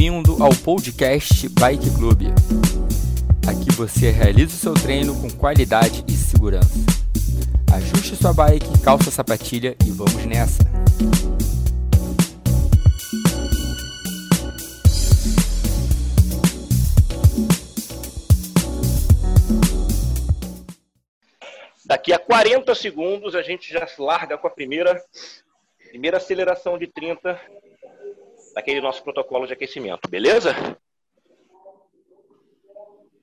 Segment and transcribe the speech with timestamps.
[0.00, 2.22] Bem-vindo ao podcast Bike Club.
[3.46, 6.72] Aqui você realiza o seu treino com qualidade e segurança.
[7.70, 10.62] Ajuste sua bike, calça a sapatilha e vamos nessa!
[21.84, 24.98] Daqui a 40 segundos a gente já larga com a primeira,
[25.90, 27.38] primeira aceleração de 30
[28.54, 30.52] daquele nosso protocolo de aquecimento, beleza?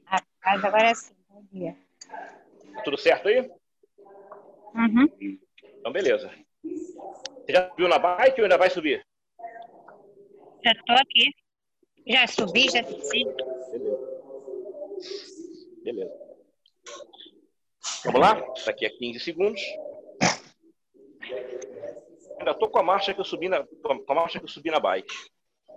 [0.05, 1.75] Rapaz, agora sim, bom dia.
[2.75, 3.49] Tá tudo certo aí?
[4.73, 5.09] Uhum.
[5.79, 6.31] Então, beleza.
[6.63, 9.05] Você já subiu na bike ou ainda vai subir?
[10.63, 11.33] Já tô aqui.
[12.05, 13.25] Já subi, já desci.
[13.71, 14.07] Beleza.
[15.83, 16.27] Beleza.
[18.05, 18.53] Vamos lá?
[18.65, 19.61] Daqui a 15 segundos.
[22.39, 24.69] Ainda tô com a marcha que eu subi na, com a marcha que eu subi
[24.69, 25.13] na bike.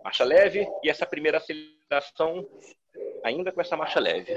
[0.05, 2.49] Marcha leve e essa primeira aceleração
[3.23, 4.35] ainda com essa marcha leve.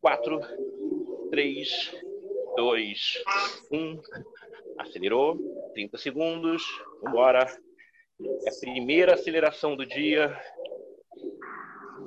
[0.00, 0.40] 4,
[1.30, 1.94] 3,
[2.56, 3.24] 2,
[3.70, 4.02] 1.
[4.78, 5.38] Acelerou.
[5.74, 6.62] 30 segundos.
[7.02, 7.46] Vambora.
[8.46, 10.38] É a primeira aceleração do dia.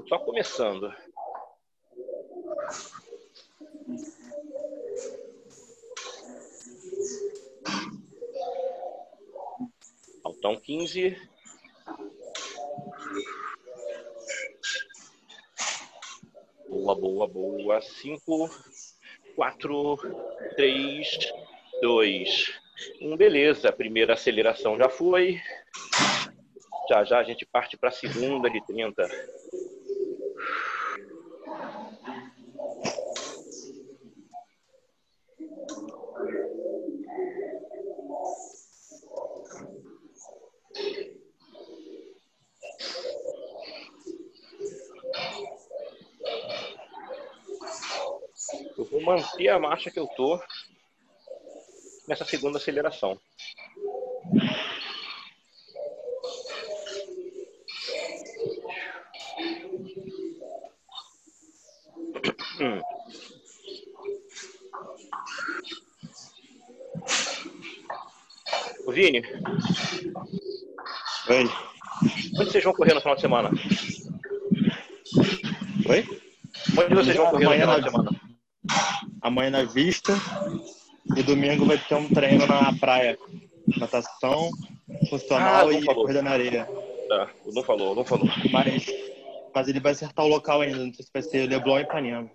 [0.07, 0.93] Só começando.
[10.47, 11.17] Então, 15.
[16.69, 17.81] Boa, boa, boa.
[17.81, 18.49] 5,
[19.35, 19.97] 4,
[20.55, 21.33] 3,
[21.81, 22.59] 2,
[23.01, 23.17] 1.
[23.17, 25.37] Beleza, a primeira aceleração já foi.
[26.89, 29.03] Já já a gente parte para a segunda de 30.
[49.07, 50.37] Manter a marcha que eu tô
[52.07, 53.17] nessa segunda aceleração.
[62.59, 62.81] Hum.
[68.85, 69.21] Ô, Vini,
[71.29, 71.49] Oi.
[72.39, 73.49] onde vocês vão correr no final de semana?
[75.89, 76.21] Oi?
[76.77, 78.16] Onde vocês vão correr no final na- de semana?
[79.27, 80.13] Amanhã na vista.
[81.13, 83.17] E domingo vai ter um treino na praia.
[83.77, 84.49] Natação,
[85.09, 86.03] funcional Ah, e falou.
[86.03, 86.65] corrida na areia.
[87.09, 88.25] Tá, não falou, não falou.
[88.49, 88.85] Mas,
[89.53, 90.77] mas ele vai acertar o local ainda.
[90.77, 92.31] Não sei se vai ser Leblon e Ipanema.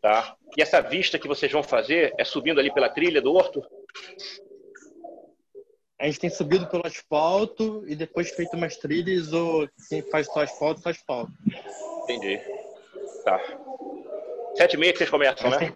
[0.00, 0.34] Tá.
[0.56, 3.62] E essa vista que vocês vão fazer é subindo ali pela trilha do Horto?
[6.00, 10.40] A gente tem subido pelo asfalto e depois feito umas trilhas ou quem faz só
[10.40, 11.32] asfalto, faz asfalto.
[12.04, 12.40] Entendi.
[13.24, 13.38] Tá.
[14.54, 15.58] Sete e meia que vocês começam, né?
[15.58, 15.74] tem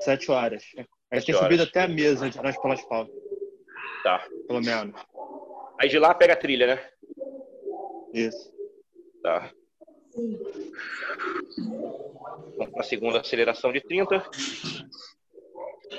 [0.00, 0.64] sete horas.
[1.10, 1.46] A gente tem horas.
[1.46, 3.12] subido até a mesa de nós pelo asfalto,
[4.02, 4.26] Tá.
[4.46, 5.00] pelo menos.
[5.80, 6.88] Aí de lá pega a trilha, né?
[8.12, 8.52] Isso.
[9.22, 9.50] Tá.
[12.56, 14.22] Vamos para a segunda aceleração de 30.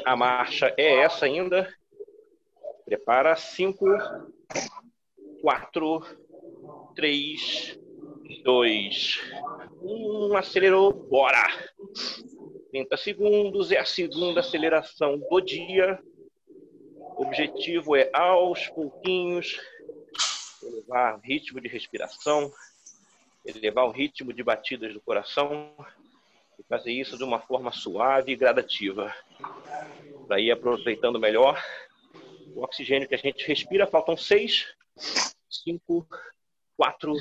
[0.05, 1.71] A marcha é essa ainda.
[2.85, 3.35] Prepara.
[3.35, 3.85] 5,
[5.41, 6.01] 4,
[6.95, 7.79] 3,
[8.43, 9.21] 2,
[9.81, 10.35] 1.
[10.35, 10.91] Acelerou.
[10.91, 11.43] Bora!
[12.71, 13.71] 30 segundos.
[13.71, 15.99] É a segunda aceleração do dia.
[17.17, 19.59] O objetivo é, aos pouquinhos,
[20.63, 22.51] elevar o ritmo de respiração,
[23.45, 25.73] elevar o ritmo de batidas do coração
[26.57, 29.13] e fazer isso de uma forma suave e gradativa.
[30.37, 31.61] Ir aproveitando melhor
[32.55, 33.87] o oxigênio que a gente respira.
[33.87, 34.73] Faltam seis,
[35.49, 36.07] cinco,
[36.77, 37.13] quatro,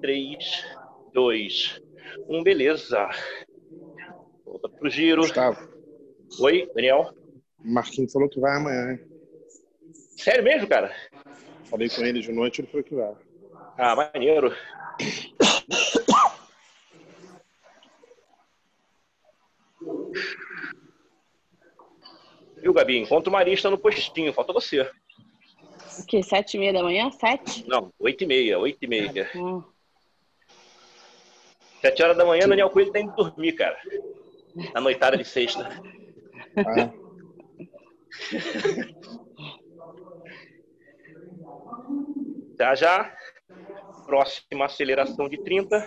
[0.00, 0.66] três,
[1.12, 1.80] dois,
[2.28, 2.42] um.
[2.42, 3.08] Beleza.
[4.44, 5.22] Volta pro giro.
[5.22, 5.68] Gustavo,
[6.40, 7.12] Oi, Daniel.
[7.58, 9.00] o Marquinhos falou que vai amanhã, hein?
[10.16, 10.94] Sério mesmo, cara?
[11.64, 13.14] Falei com ele de noite, ele falou que vai.
[13.78, 14.54] Ah, maneiro.
[22.56, 22.98] Viu, Gabi?
[22.98, 24.32] Encontra o Marista no postinho.
[24.32, 24.82] Falta você.
[25.98, 26.22] O quê?
[26.22, 27.10] Sete e meia da manhã?
[27.10, 27.66] Sete?
[27.68, 29.30] Não, oito e meia, oito e meia.
[29.34, 29.62] Hum.
[31.80, 33.78] Sete horas da manhã, Daniel Coelho tá indo dormir, cara.
[34.74, 35.68] Na noitada de sexta.
[36.56, 36.90] Ah,
[42.58, 43.16] Já já,
[44.04, 45.86] próxima aceleração de 30.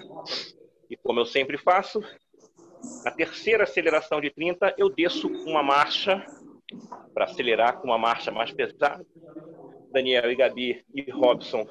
[0.89, 2.01] E como eu sempre faço,
[3.05, 6.25] na terceira aceleração de 30, eu desço uma marcha
[7.13, 9.05] para acelerar com uma marcha mais pesada.
[9.91, 11.67] Daniel e Gabi e Robson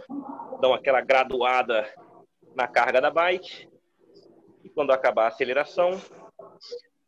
[0.60, 1.84] dão aquela graduada
[2.54, 3.71] na carga da bike.
[4.74, 5.90] Quando acabar a aceleração,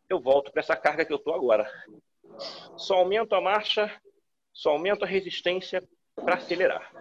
[0.09, 1.71] eu volto para essa carga que eu estou agora.
[2.77, 3.91] Só aumento a marcha,
[4.53, 5.83] só aumento a resistência
[6.15, 6.93] para acelerar.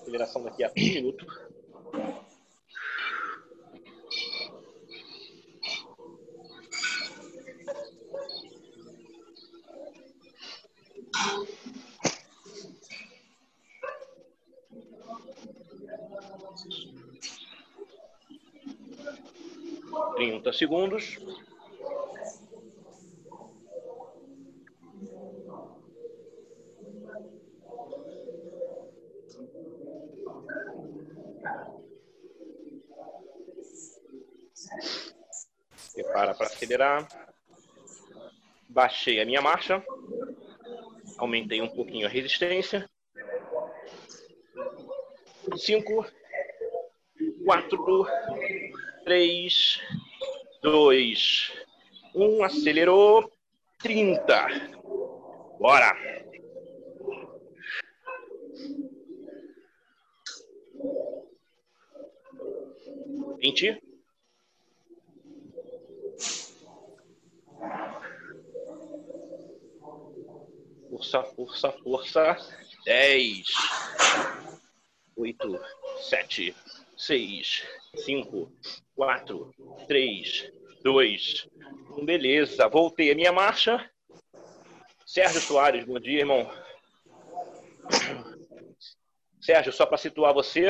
[0.00, 1.26] Aceleração daqui a um minuto.
[20.14, 21.18] Trinta segundos.
[35.94, 37.08] Prepara para acelerar.
[38.68, 39.84] Baixei a minha marcha.
[41.18, 42.88] Aumentei um pouquinho a resistência.
[45.56, 46.06] Cinco,
[47.44, 48.06] quatro,
[49.12, 49.78] três,
[50.62, 51.52] dois,
[52.14, 52.42] um.
[52.42, 53.30] Acelerou.
[53.78, 54.46] Trinta.
[55.60, 55.94] Bora.
[63.38, 63.82] Vinte.
[70.88, 72.36] Força, força, força.
[72.86, 73.46] Dez.
[75.16, 75.60] Oito,
[76.00, 76.56] sete,
[76.96, 77.62] seis,
[77.96, 78.50] cinco,
[78.94, 79.52] quatro,
[79.86, 80.50] três,
[80.82, 81.46] dois,
[81.96, 82.04] um.
[82.04, 82.68] Beleza.
[82.68, 83.90] Voltei a minha marcha.
[85.04, 86.50] Sérgio Soares, bom dia, irmão.
[89.40, 90.68] Sérgio, só para situar você,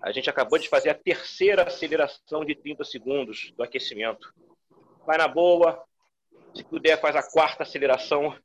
[0.00, 4.32] a gente acabou de fazer a terceira aceleração de 30 segundos do aquecimento.
[5.06, 5.84] Vai na boa.
[6.54, 8.36] Se puder, faz a quarta aceleração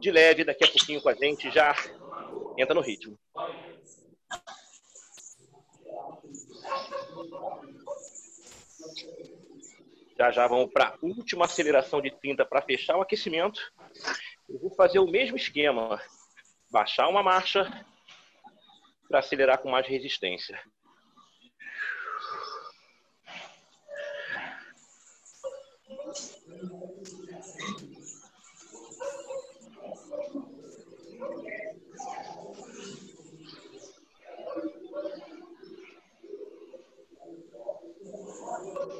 [0.00, 0.44] de leve.
[0.44, 1.74] Daqui a pouquinho com a gente já
[2.58, 3.16] entra no ritmo.
[10.16, 13.60] Já já vamos para a última aceleração de 30 para fechar o aquecimento.
[14.48, 16.00] Eu vou fazer o mesmo esquema.
[16.70, 17.84] Baixar uma marcha
[19.08, 20.60] para acelerar com mais resistência.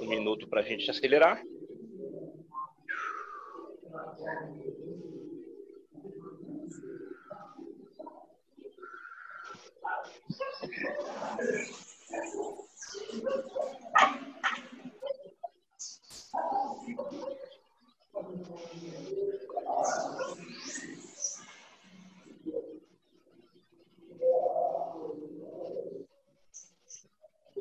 [0.05, 1.43] Um minuto para a gente acelerar.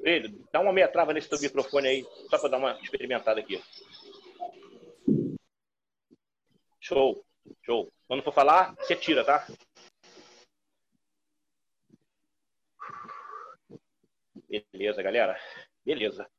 [0.04, 3.64] Ele, dá uma meia trava nesse teu microfone aí, só para dar uma experimentada aqui.
[6.80, 7.26] Show,
[7.66, 7.90] show.
[8.06, 9.48] Quando for falar, você tira, tá?
[14.50, 15.40] Beleza, galera.
[15.86, 16.30] Beleza.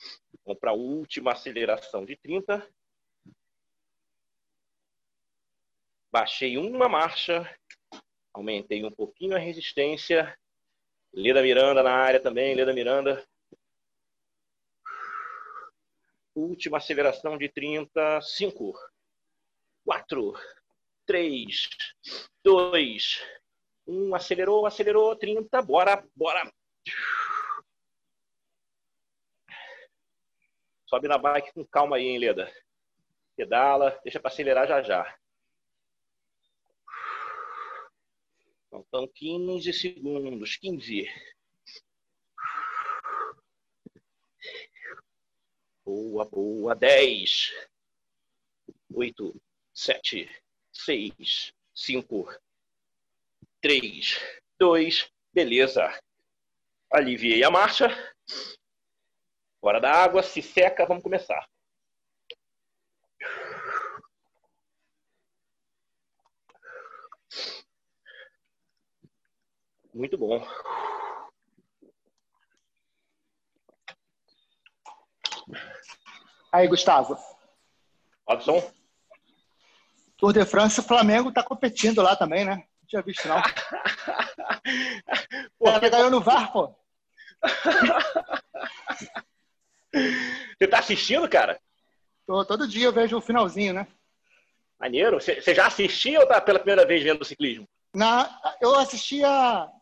[0.44, 2.69] Vamos para a última aceleração de 30.
[6.12, 7.50] Baixei uma marcha,
[8.33, 10.38] aumentei um pouquinho a resistência.
[11.12, 13.25] Leda Miranda na área também, Leda Miranda.
[16.35, 18.21] Última aceleração de 30.
[18.21, 18.75] 5,
[19.85, 20.35] 4,
[21.07, 21.69] 3,
[22.43, 23.23] 2,
[23.87, 24.14] 1.
[24.14, 25.14] Acelerou, acelerou.
[25.17, 25.62] 30.
[25.62, 26.53] Bora, bora.
[30.87, 32.53] Sobe na bike com calma aí, hein, Leda.
[33.37, 35.19] Pedala, deixa para acelerar já já.
[38.73, 40.57] Então, 15 segundos.
[40.57, 41.09] 15.
[45.85, 46.75] Boa, boa.
[46.75, 47.53] 10.
[48.95, 50.31] 8, 7,
[50.73, 52.41] 6, 5,
[53.61, 54.21] 3,
[54.59, 55.11] 2.
[55.33, 56.00] Beleza.
[56.91, 57.88] Aliviei a marcha.
[59.61, 61.49] Fora da água, se seca, vamos começar.
[69.93, 70.45] Muito bom.
[76.53, 77.17] Aí, Gustavo.
[78.29, 78.63] Watson?
[80.17, 82.57] Tour de France, o Flamengo tá competindo lá também, né?
[82.57, 83.43] Não tinha visto, não.
[85.59, 86.75] Pô, Ela ganhou no VAR, pô.
[89.93, 91.61] Você tá assistindo, cara?
[92.27, 93.87] Tô- todo dia eu vejo o finalzinho, né?
[94.79, 95.21] Maneiro.
[95.21, 97.69] Você já assistia ou tá pela primeira vez vendo o ciclismo?
[97.95, 99.29] Na, eu assistia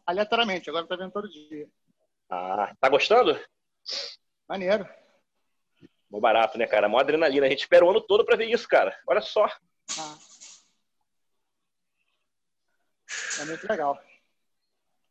[0.07, 1.67] aleatoriamente, agora tô vendo todo dia.
[2.29, 3.39] Ah, tá gostando?
[4.49, 4.87] Maneiro.
[6.13, 6.91] Mó barato, né, cara?
[6.91, 7.47] Mó adrenalina.
[7.47, 8.95] A gente espera o ano todo pra ver isso, cara.
[9.09, 9.47] Olha só.
[9.47, 10.19] Ah.
[13.41, 13.99] É muito legal.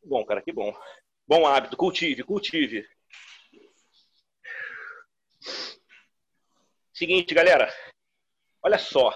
[0.04, 0.72] Bom, cara, que bom.
[1.26, 2.88] Bom hábito, cultive, cultive.
[6.94, 7.68] Seguinte, galera.
[8.62, 9.10] Olha só.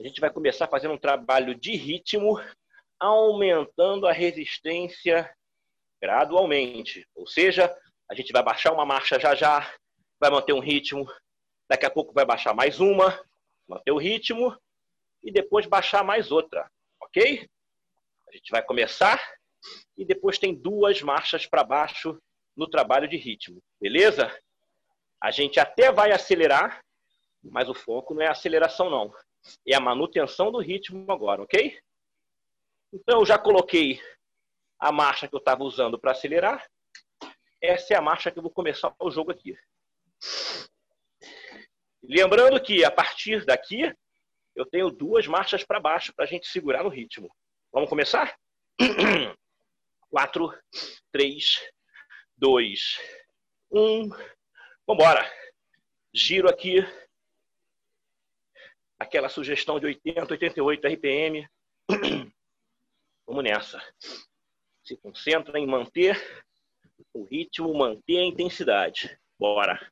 [0.00, 2.40] A gente vai começar fazendo um trabalho de ritmo,
[2.98, 5.30] aumentando a resistência
[6.00, 7.06] gradualmente.
[7.14, 7.74] Ou seja,
[8.10, 9.70] a gente vai baixar uma marcha já já,
[10.18, 11.06] vai manter um ritmo,
[11.68, 13.22] daqui a pouco vai baixar mais uma,
[13.68, 14.56] manter o ritmo
[15.22, 17.48] e depois baixar mais outra, ok?
[18.28, 19.20] A gente vai começar
[19.96, 22.20] e depois tem duas marchas para baixo
[22.56, 24.36] no trabalho de ritmo, beleza?
[25.20, 26.84] A gente até vai acelerar,
[27.42, 29.14] mas o foco não é a aceleração não,
[29.66, 31.78] é a manutenção do ritmo agora, ok?
[32.92, 34.00] Então eu já coloquei
[34.78, 36.64] a marcha que eu estava usando para acelerar.
[37.60, 39.56] Essa é a marcha que eu vou começar o jogo aqui.
[42.02, 43.94] Lembrando que a partir daqui
[44.54, 47.28] eu tenho duas marchas para baixo para a gente segurar no ritmo.
[47.72, 48.36] Vamos começar?
[50.10, 50.62] 4,
[51.10, 51.44] 3,
[52.36, 52.98] 2,
[53.70, 54.10] 1.
[54.86, 55.28] Vambora.
[56.12, 56.86] Giro aqui.
[58.98, 61.48] Aquela sugestão de 80, 88 RPM.
[63.26, 63.82] Vamos nessa.
[64.84, 66.16] Se concentra em manter
[67.12, 69.18] o ritmo, manter a intensidade.
[69.38, 69.90] Bora.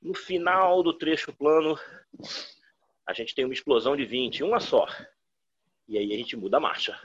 [0.00, 1.78] No final do trecho plano,
[3.06, 4.86] a gente tem uma explosão de 20, uma só.
[5.86, 6.98] E aí a gente muda a marcha.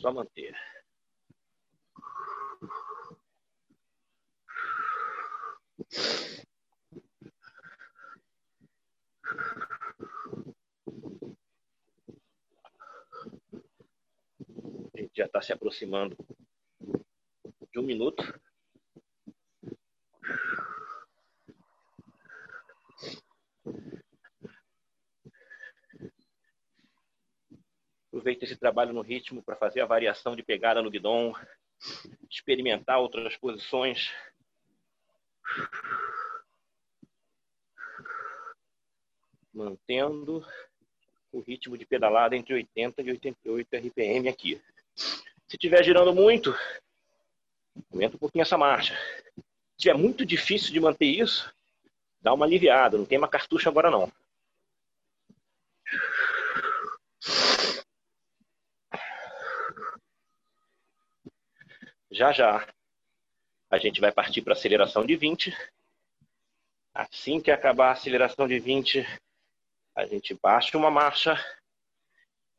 [0.00, 0.56] Só manter.
[5.90, 6.37] A
[15.18, 16.16] já está se aproximando
[17.72, 18.22] de um minuto.
[28.06, 31.34] Aproveita esse trabalho no ritmo para fazer a variação de pegada no guidão,
[32.30, 34.12] experimentar outras posições.
[39.52, 40.46] Mantendo
[41.32, 44.62] o ritmo de pedalada entre 80 e 88 RPM aqui.
[44.98, 46.54] Se estiver girando muito,
[47.90, 48.94] aumenta um pouquinho essa marcha.
[49.36, 49.42] Se
[49.78, 51.52] estiver muito difícil de manter isso,
[52.20, 52.98] dá uma aliviada.
[52.98, 54.12] Não tem uma cartucha agora não.
[62.10, 62.66] Já já
[63.70, 65.56] a gente vai partir para aceleração de 20.
[66.92, 69.06] Assim que acabar a aceleração de 20,
[69.94, 71.38] a gente baixa uma marcha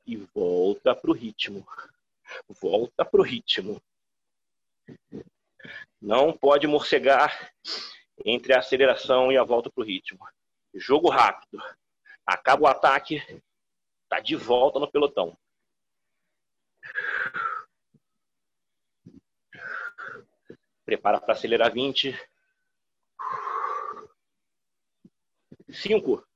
[0.05, 1.67] e volta para o ritmo.
[2.47, 3.81] Volta para o ritmo.
[6.01, 7.53] Não pode morcegar
[8.25, 10.19] entre a aceleração e a volta para o ritmo.
[10.73, 11.61] Jogo rápido.
[12.25, 13.21] Acaba o ataque,
[14.07, 15.37] tá de volta no pelotão.
[20.85, 22.17] Prepara para acelerar 20.
[25.71, 26.27] 5.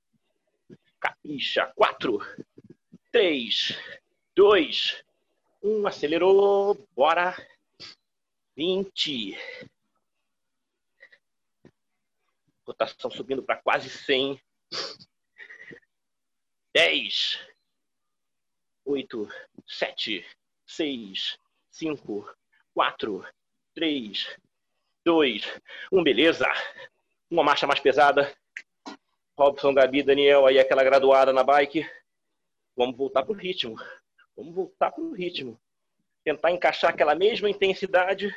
[1.00, 1.72] Capricha.
[1.76, 2.20] 4.
[3.12, 3.80] 3.
[4.36, 5.04] 2.
[5.64, 5.88] 1.
[5.88, 6.78] Acelerou.
[6.96, 7.36] Bora.
[8.56, 9.38] 20.
[12.68, 14.40] Rotação subindo para quase 100.
[16.74, 17.40] 10.
[18.86, 19.30] 8.
[19.66, 20.26] 7.
[20.66, 21.38] 6.
[21.72, 22.36] 5.
[22.74, 23.26] 4.
[23.74, 24.38] 3.
[25.06, 25.62] 2.
[25.92, 26.04] 1.
[26.04, 26.46] Beleza.
[27.32, 28.36] Uma marcha mais pesada.
[29.36, 31.90] Robson, Gabi, Daniel, aí aquela graduada na bike.
[32.76, 33.80] Vamos voltar pro ritmo.
[34.36, 35.60] Vamos voltar pro ritmo.
[36.24, 38.34] Tentar encaixar aquela mesma intensidade,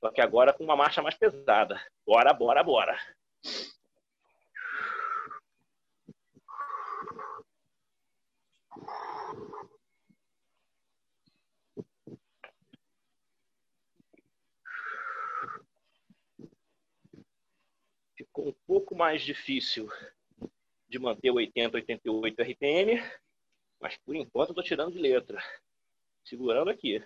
[0.00, 1.80] só que agora com uma marcha mais pesada.
[2.06, 2.98] Bora, bora, bora.
[18.14, 19.90] Ficou um pouco mais difícil
[20.88, 23.02] de manter o 80, 88 RPM,
[23.80, 25.42] mas por enquanto eu tô tirando de letra.
[26.24, 27.02] Segurando aqui.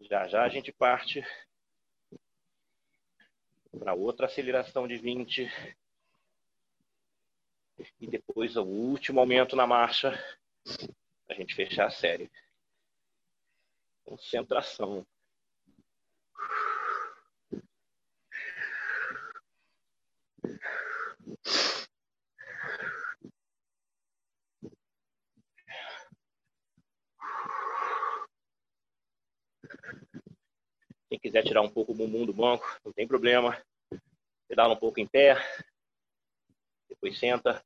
[0.00, 1.24] Já já a gente parte
[3.78, 5.48] para outra aceleração de 20
[8.00, 10.12] e depois o último aumento na marcha
[11.26, 12.30] Pra gente fechar a série.
[14.04, 15.06] Concentração.
[31.08, 33.60] Quem quiser tirar um pouco o bumbum do banco, não tem problema.
[34.46, 35.34] Pedala um pouco em pé.
[36.88, 37.64] Depois senta.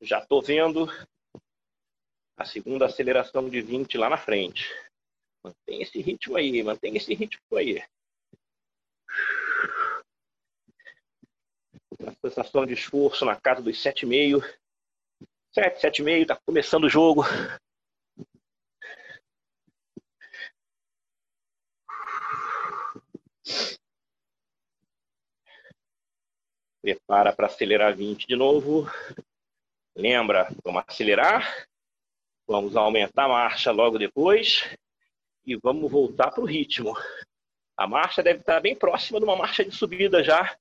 [0.00, 0.86] Já estou vendo
[2.36, 4.64] a segunda aceleração de 20 lá na frente.
[5.46, 7.80] Mantém esse ritmo aí, mantém esse ritmo aí.
[12.00, 14.42] Uma sensação de esforço na casa dos 7,5.
[15.54, 17.22] 7, 7,5, está começando o jogo.
[26.82, 28.86] Prepara para acelerar 20 de novo.
[29.94, 31.68] Lembra, vamos acelerar.
[32.48, 34.64] Vamos aumentar a marcha logo depois.
[35.46, 36.92] E vamos voltar para o ritmo.
[37.76, 40.58] A marcha deve estar bem próxima de uma marcha de subida já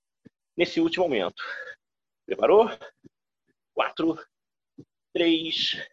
[0.56, 1.44] nesse último momento.
[2.26, 2.70] Preparou?
[3.74, 4.16] 4,
[5.12, 5.88] 3,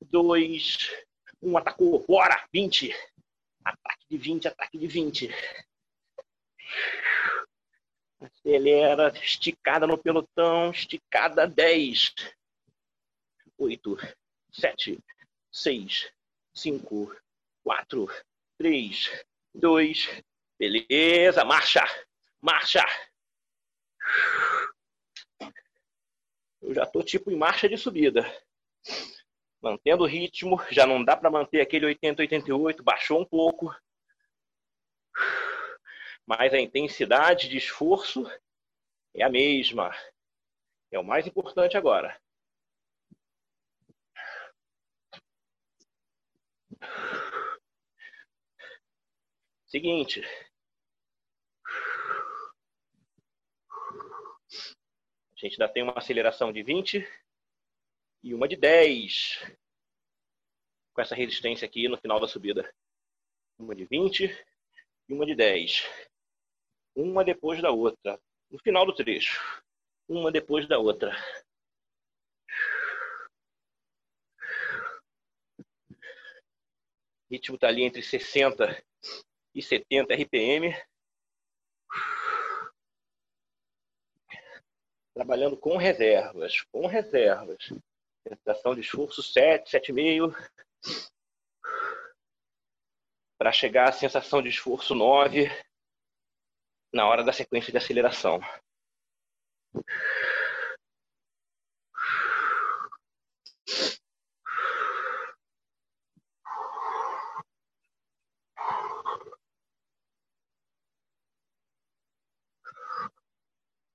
[0.00, 0.90] 2,
[1.42, 1.58] 1.
[1.58, 2.06] Atacou.
[2.06, 2.48] Bora!
[2.52, 2.94] 20.
[3.62, 5.30] Ataque de 20, ataque de 20.
[8.20, 12.14] Acelera, esticada no pelotão, esticada 10.
[13.58, 13.96] 8,
[14.50, 14.98] 7,
[15.50, 16.12] 6,
[16.54, 17.16] 5,
[17.62, 18.08] 4,
[18.60, 19.24] 3,
[19.54, 20.22] 2.
[20.58, 21.82] Beleza, marcha,
[22.42, 22.84] marcha.
[26.60, 28.22] Eu já tô tipo em marcha de subida.
[29.62, 33.74] Mantendo o ritmo, já não dá para manter aquele 80, 88, baixou um pouco
[36.26, 38.24] mas a intensidade de esforço
[39.14, 39.90] é a mesma.
[40.92, 42.20] É o mais importante agora.
[49.70, 50.22] Seguinte.
[55.32, 57.08] A gente ainda tem uma aceleração de 20
[58.22, 59.38] e uma de 10.
[60.92, 62.70] Com essa resistência aqui no final da subida.
[63.58, 64.24] Uma de 20
[65.08, 66.10] e uma de 10
[66.94, 69.40] uma depois da outra, no final do trecho,
[70.08, 71.14] uma depois da outra.
[77.28, 78.84] O ritmo está ali entre 60
[79.54, 80.74] e 70 RPM.
[85.14, 87.72] Trabalhando com reservas, com reservas.
[88.26, 90.34] Sensação de esforço 7, 7,5.
[93.38, 95.48] Para chegar à sensação de esforço 9
[96.92, 98.40] na hora da sequência de aceleração.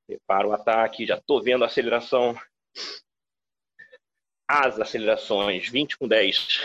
[0.07, 2.35] Prepara o ataque, já estou vendo a aceleração.
[4.47, 6.61] As acelerações, 20 com 10.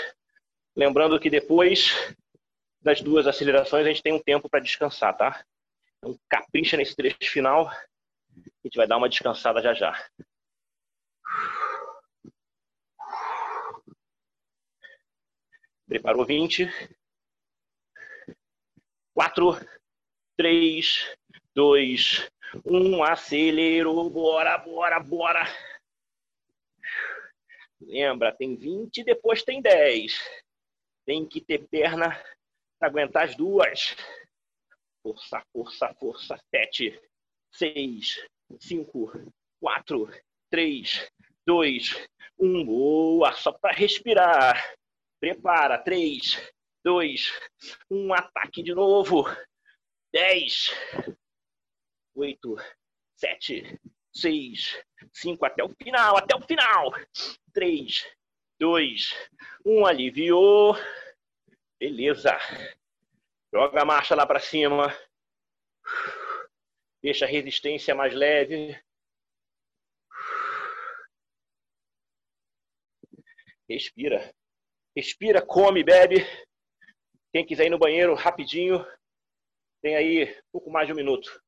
[0.76, 2.14] Lembrando que depois
[2.82, 5.44] das duas acelerações a gente tem um tempo para descansar, tá?
[5.98, 7.68] Então, capricha nesse trecho final.
[7.68, 7.82] A
[8.64, 10.10] gente vai dar uma descansada já já.
[15.86, 16.70] Preparou 20.
[19.14, 19.52] 4,
[20.36, 21.16] 3,
[21.60, 22.26] 2,
[22.64, 23.04] 1.
[23.04, 24.08] Acelerou.
[24.08, 25.44] Bora, bora, bora.
[27.78, 30.18] Lembra, tem 20 depois tem 10.
[31.04, 32.18] Tem que ter perna
[32.78, 33.94] para aguentar as duas.
[35.02, 36.40] Força, força, força.
[36.50, 36.98] Sete,
[37.52, 38.26] seis,
[38.58, 39.12] cinco,
[39.60, 40.10] quatro,
[40.50, 41.12] três,
[41.46, 42.64] dois, um.
[42.64, 44.74] Boa, só para respirar.
[45.20, 45.76] Prepara.
[45.76, 46.40] Três,
[46.82, 47.38] dois,
[47.90, 48.14] um.
[48.14, 49.26] Ataque de novo.
[50.10, 50.70] Dez,
[52.14, 52.56] oito,
[53.16, 53.80] sete,
[54.12, 55.44] seis, cinco.
[55.44, 56.92] Até o final, até o final.
[57.52, 58.06] Três,
[58.58, 59.14] dois,
[59.64, 59.86] um.
[59.86, 60.74] Aliviou.
[61.78, 62.36] Beleza.
[63.52, 64.94] Joga a marcha lá para cima.
[67.02, 68.78] Deixa a resistência mais leve.
[73.68, 74.34] Respira.
[74.94, 76.26] Respira, come, bebe.
[77.32, 78.84] Quem quiser ir no banheiro rapidinho,
[79.80, 81.40] tem aí pouco mais de um minuto.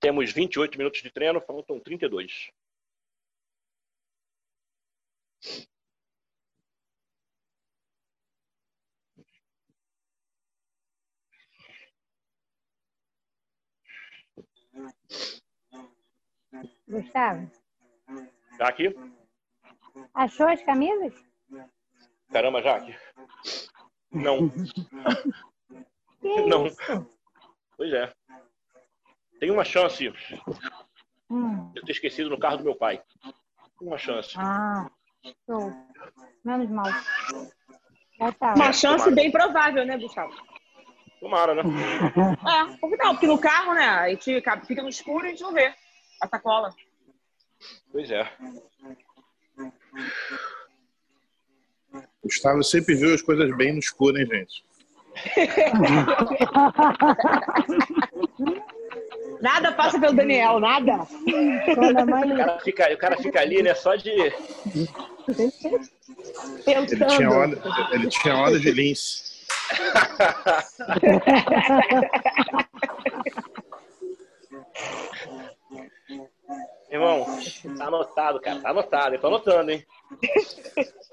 [0.00, 2.50] Temos 28 minutos de treino, faltam 32.
[16.88, 17.50] Gustavo,
[18.58, 18.94] Tá aqui?
[20.14, 21.12] achou as camisas?
[22.32, 22.96] Caramba, Jaque.
[24.12, 24.48] Não,
[26.20, 26.66] Que Não.
[26.66, 26.78] isso?
[27.76, 28.12] pois é.
[29.38, 30.12] Tem uma chance
[31.30, 31.70] Hum.
[31.72, 33.02] de eu ter esquecido no carro do meu pai.
[33.80, 34.34] Uma chance.
[34.36, 34.90] Ah,
[35.46, 35.70] show.
[36.44, 36.86] Menos mal.
[38.40, 38.54] Tá.
[38.54, 40.34] Uma chance bem provável, né, Gustavo?
[41.20, 41.62] Tomara, né?
[41.62, 45.42] É, porque não, porque no carro, né, a gente fica no escuro e a gente
[45.42, 45.72] não vê
[46.20, 46.74] a sacola.
[47.90, 48.30] Pois é.
[52.22, 54.62] Gustavo sempre viu as coisas bem no escuro, hein, gente?
[59.40, 60.94] Nada passa pelo Daniel, nada.
[60.94, 63.72] O cara fica, o cara fica ali, né?
[63.74, 64.10] Só de.
[64.10, 64.34] Ele
[67.16, 69.28] tinha onda, ele tinha onda de lince.
[76.90, 77.26] Irmão,
[77.76, 78.60] tá anotado, cara.
[78.60, 79.14] Tá anotado.
[79.14, 79.86] Eu tô anotando, hein?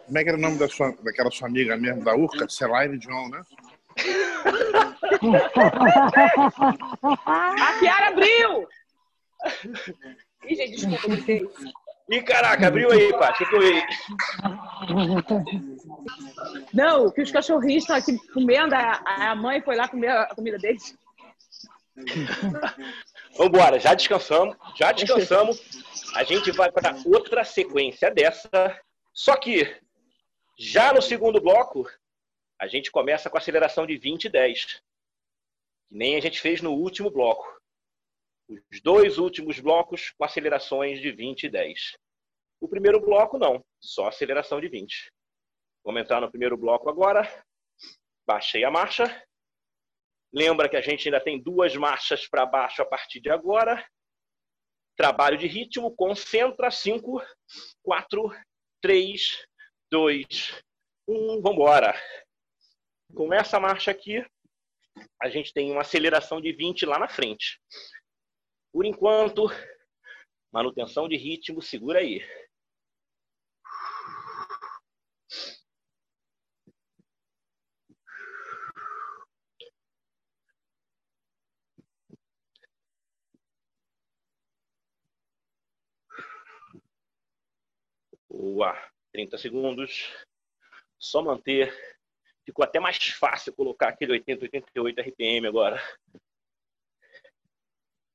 [0.05, 2.49] Como é que era o nome da sua, daquela sua amiga mesmo, da Urca?
[2.49, 3.41] Celine John, né?
[7.25, 8.67] A Kiara abriu!
[10.47, 11.47] Ih, gente, desculpa, gritei.
[12.09, 13.33] Ih, caraca, abriu aí, pá.
[13.33, 13.81] Que foi?
[16.73, 20.57] Não, que os cachorrinhos estão aqui comendo, a, a mãe foi lá comer a comida
[20.57, 20.95] deles.
[23.37, 24.55] Vambora, já descansamos.
[24.75, 25.59] Já descansamos.
[26.15, 28.49] A gente vai para outra sequência dessa.
[29.13, 29.81] Só que,
[30.57, 31.85] já no segundo bloco,
[32.57, 34.65] a gente começa com aceleração de 20 e 10.
[34.65, 34.81] Que
[35.91, 37.45] nem a gente fez no último bloco.
[38.47, 41.97] Os dois últimos blocos com acelerações de 20 e 10.
[42.61, 43.61] O primeiro bloco, não.
[43.81, 45.11] Só aceleração de 20.
[45.83, 47.29] Vamos entrar no primeiro bloco agora.
[48.25, 49.05] Baixei a marcha.
[50.35, 53.87] Lembra que a gente ainda tem duas marchas para baixo a partir de agora.
[54.97, 56.69] Trabalho de ritmo, concentra.
[56.69, 57.21] 5,
[57.81, 58.35] 4,
[58.81, 59.47] 3,
[59.89, 60.61] 2,
[61.07, 61.41] 1.
[61.41, 61.95] Vamos embora.
[63.15, 64.25] Com essa marcha aqui,
[65.21, 67.57] a gente tem uma aceleração de 20 lá na frente.
[68.73, 69.45] Por enquanto,
[70.51, 72.21] manutenção de ritmo, segura aí.
[88.55, 88.73] Boa.
[89.11, 90.15] 30 segundos.
[90.97, 91.73] Só manter.
[92.45, 95.77] Ficou até mais fácil colocar aquele 80, 88 RPM agora.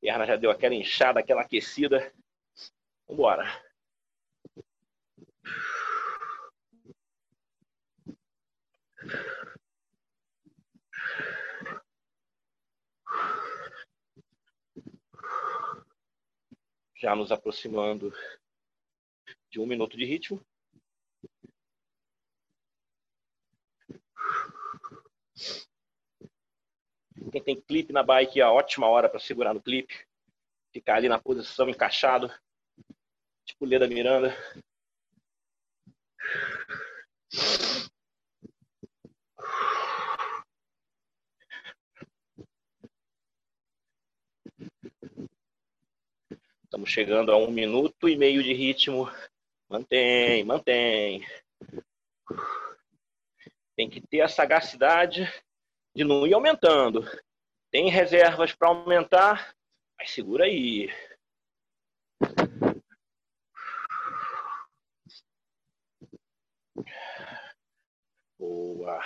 [0.01, 2.11] Perna já deu aquela inchada, aquela aquecida.
[3.07, 3.45] Vambora.
[16.97, 18.11] Já nos aproximando
[19.51, 20.41] de um minuto de ritmo.
[27.31, 30.07] Quem tem clipe na bike é a ótima hora para segurar no clipe.
[30.73, 32.33] Ficar ali na posição encaixado.
[33.45, 34.35] Tipo Leda Miranda.
[46.65, 49.11] Estamos chegando a um minuto e meio de ritmo.
[49.71, 51.25] Mantém, mantém.
[53.77, 55.23] Tem que ter a sagacidade
[55.95, 57.05] de não ir aumentando.
[57.71, 59.55] Tem reservas para aumentar,
[59.97, 60.91] mas segura aí.
[68.37, 69.01] Boa.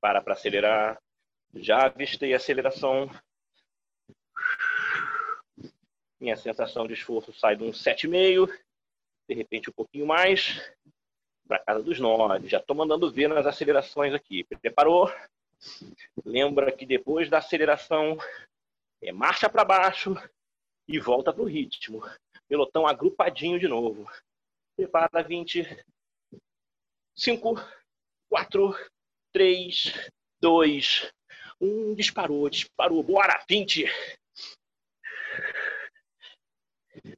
[0.00, 1.02] Prepara para acelerar.
[1.54, 3.10] Já avistei a aceleração.
[6.20, 8.48] Minha sensação de esforço sai de um 7,5,
[9.28, 10.72] de repente um pouquinho mais,
[11.48, 12.48] para casa dos 9.
[12.48, 14.44] Já estou mandando ver nas acelerações aqui.
[14.44, 15.12] Preparou?
[16.24, 18.16] Lembra que depois da aceleração
[19.02, 20.14] é marcha para baixo
[20.86, 22.02] e volta para o ritmo.
[22.48, 24.08] Pelotão agrupadinho de novo.
[24.76, 25.84] Prepara 20.
[27.16, 27.54] 5,
[28.28, 28.74] 4,
[29.32, 30.10] 3,
[30.40, 31.12] 2,
[31.60, 31.94] 1.
[31.94, 33.02] Disparou, disparou.
[33.02, 33.44] Bora!
[33.48, 33.84] 20.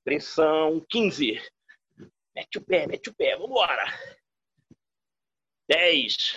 [0.05, 1.41] Pressão 15.
[2.35, 3.37] Mete o pé, mete o pé.
[3.37, 3.85] Vambora.
[5.69, 6.37] 10.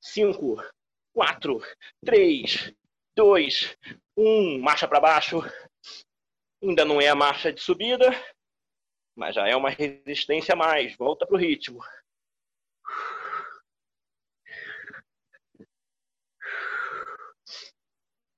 [0.00, 0.56] Cinco,
[1.12, 1.60] quatro,
[2.04, 2.72] três,
[3.14, 3.76] dois,
[4.16, 4.58] um.
[4.60, 5.40] Marcha para baixo.
[6.62, 8.10] Ainda não é a marcha de subida,
[9.18, 10.96] mas já é uma resistência a mais.
[10.96, 11.80] Volta para o ritmo.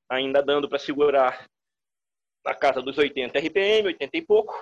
[0.08, 1.46] Ainda dando para segurar
[2.42, 4.54] na casa dos 80 RPM, 80 e pouco,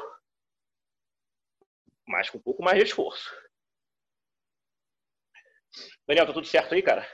[2.04, 3.32] mas com um pouco mais de esforço.
[6.04, 7.08] Daniel, tá tudo certo aí, cara?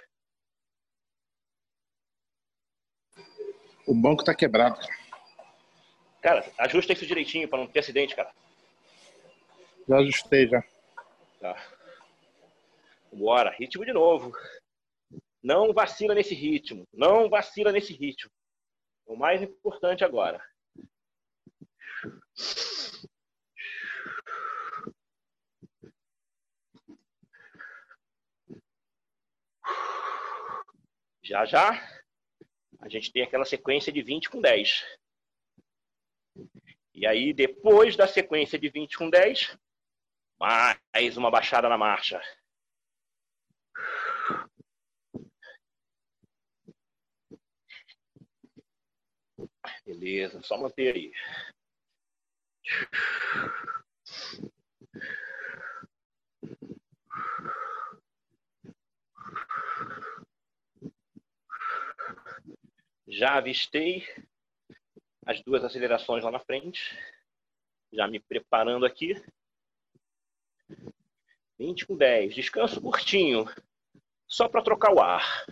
[3.86, 4.80] O banco tá quebrado.
[6.22, 8.34] Cara, ajusta isso direitinho para não ter acidente, cara.
[9.88, 10.62] Já ajustei já.
[11.40, 11.54] Tá.
[13.12, 14.32] Bora, ritmo de novo.
[15.42, 16.88] Não vacila nesse ritmo.
[16.92, 18.30] Não vacila nesse ritmo.
[19.06, 20.42] O mais importante agora.
[31.22, 31.70] Já já,
[32.80, 34.84] a gente tem aquela sequência de 20 com 10.
[36.94, 39.56] E aí, depois da sequência de 20 com 10,
[40.38, 42.20] mais uma baixada na marcha.
[49.84, 51.12] Beleza, só manter aí.
[63.06, 64.04] Já avistei
[65.26, 66.98] as duas acelerações lá na frente.
[67.92, 69.14] Já me preparando aqui.
[71.58, 72.34] 20 com 10.
[72.34, 73.46] Descanso curtinho.
[74.26, 75.46] Só para trocar o ar.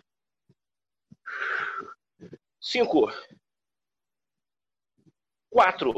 [2.61, 3.13] 5.
[5.51, 5.93] 4.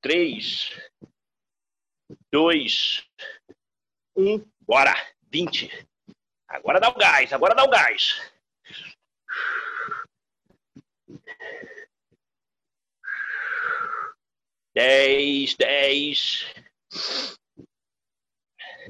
[0.00, 0.80] 3.
[2.30, 3.08] 2.
[4.16, 4.50] 1.
[4.60, 4.94] Bora.
[5.22, 5.70] 20.
[6.48, 7.32] Agora dá o gás.
[7.32, 8.20] Agora dá o gás.
[14.74, 16.46] Dez, dez.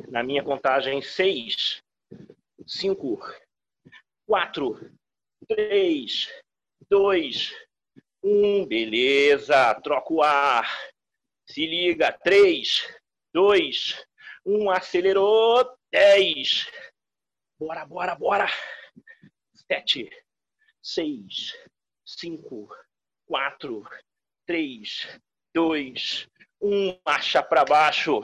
[0.08, 1.82] Na minha contagem, seis,
[2.66, 3.20] cinco,
[4.26, 4.78] quatro,
[5.46, 6.28] três,
[6.88, 7.52] dois,
[8.22, 8.66] um.
[8.66, 9.74] Beleza.
[9.82, 10.66] Troca o ar.
[11.46, 12.12] Se liga.
[12.12, 12.88] Três,
[13.32, 14.04] dois,
[14.44, 14.70] um.
[14.70, 15.76] Acelerou.
[15.90, 16.70] Dez.
[17.58, 18.46] Bora, bora, bora.
[19.54, 20.10] Sete,
[20.82, 21.54] seis,
[22.04, 22.68] cinco,
[23.26, 23.86] quatro,
[24.46, 25.20] três,
[25.54, 26.28] dois,
[26.62, 28.20] um, marcha para baixo.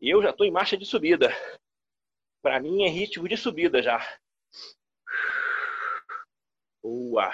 [0.00, 1.28] Eu já estou em marcha de subida.
[2.40, 3.98] Para mim é ritmo de subida já.
[6.82, 7.30] Boa.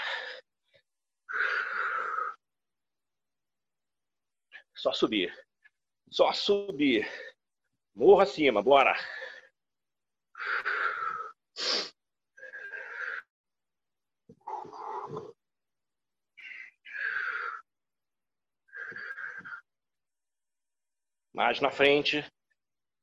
[4.74, 5.32] Só subir.
[6.10, 7.06] Só subir.
[7.94, 8.96] Morra acima, bora.
[21.36, 22.24] Mais na frente,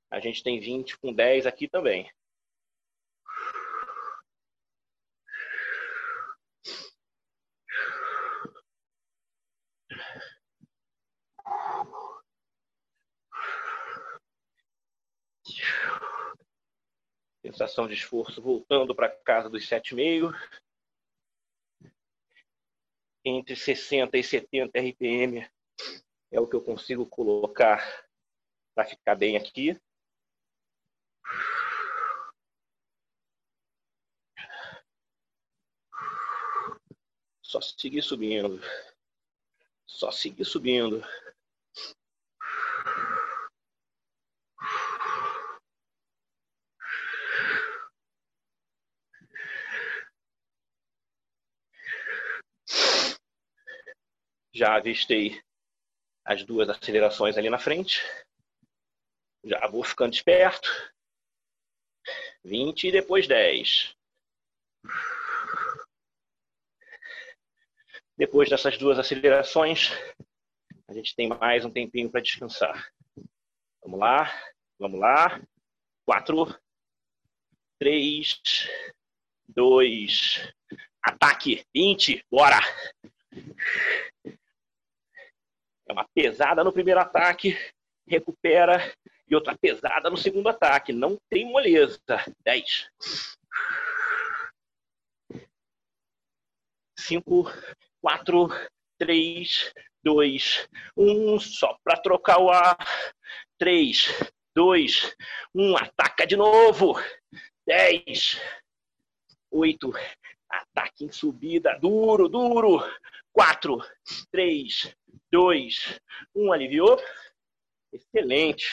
[0.09, 2.11] a gente tem 20 com 10 aqui também.
[17.45, 20.33] Sensação de esforço voltando para casa dos 7,5.
[23.23, 25.47] Entre 60 e 70 RPM
[26.31, 28.02] é o que eu consigo colocar
[28.73, 29.79] para ficar bem aqui.
[37.41, 38.59] Só seguir subindo.
[39.85, 41.03] Só seguir subindo.
[54.51, 55.41] Já avistei
[56.25, 58.01] as duas acelerações ali na frente.
[59.43, 60.69] Já vou ficando esperto.
[62.43, 63.95] 20 e depois 10.
[68.17, 69.89] Depois dessas duas acelerações,
[70.87, 72.91] a gente tem mais um tempinho para descansar.
[73.81, 74.31] Vamos lá,
[74.79, 75.41] vamos lá.
[76.05, 76.59] 4,
[77.79, 78.41] 3,
[79.47, 80.53] 2,
[81.01, 82.59] ataque, 20, bora!
[85.87, 87.57] É uma pesada no primeiro ataque,
[88.07, 88.79] recupera
[89.35, 90.91] outra pesada no segundo ataque.
[90.93, 91.99] Não tem moleza.
[92.43, 92.89] 10.
[96.97, 97.51] 5,
[98.01, 98.47] 4,
[98.97, 100.67] 3, dois,
[100.97, 102.77] um, só para trocar o ar.
[103.57, 104.09] Três,
[104.53, 105.15] dois,
[105.55, 106.95] um, ataca de novo.
[107.65, 108.39] Dez,
[109.49, 109.93] oito,
[110.49, 112.83] ataque em subida, duro, duro.
[113.31, 113.81] Quatro,
[114.29, 114.93] três,
[115.31, 115.99] dois,
[116.35, 117.01] um, aliviou.
[117.91, 118.67] Excelente.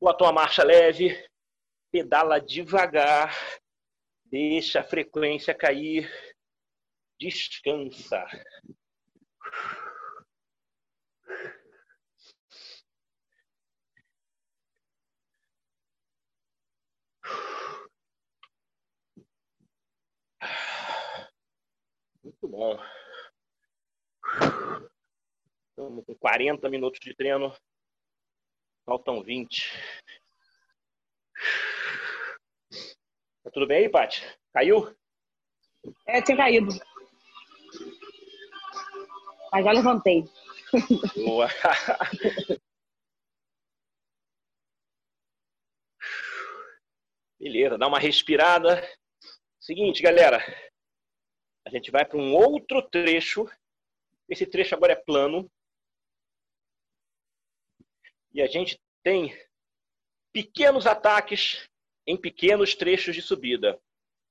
[0.00, 1.16] Botou a marcha leve,
[1.90, 3.34] pedala devagar,
[4.24, 6.06] deixa a frequência cair,
[7.18, 8.26] descansa.
[22.22, 22.78] Muito bom.
[25.70, 27.54] Estamos com 40 minutos de treino.
[28.86, 29.72] Faltam 20.
[33.42, 34.22] Tá tudo bem aí, Paty?
[34.52, 34.96] Caiu?
[36.06, 36.68] É, tinha caído.
[39.50, 40.24] Mas já levantei.
[41.16, 41.48] Boa.
[47.40, 48.80] Beleza, dá uma respirada.
[49.60, 50.38] Seguinte, galera.
[51.66, 53.50] A gente vai para um outro trecho.
[54.28, 55.50] Esse trecho agora é plano.
[58.36, 59.34] E a gente tem
[60.30, 61.66] pequenos ataques
[62.06, 63.80] em pequenos trechos de subida.